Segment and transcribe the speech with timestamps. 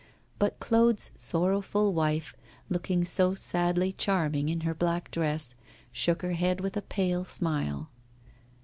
[0.39, 2.35] But Claude's sorrowful wife,
[2.69, 5.53] looking so sadly charming in her black dress,
[5.91, 7.91] shook her head with a pale smile.